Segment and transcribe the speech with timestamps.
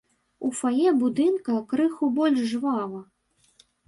[0.47, 3.03] У фае будынка крыху больш жвава.